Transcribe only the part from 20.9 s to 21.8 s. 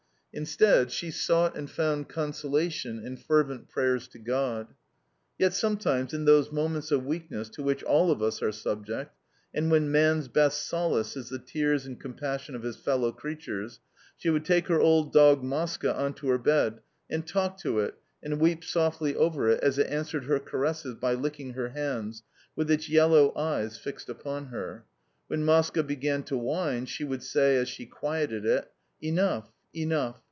by licking her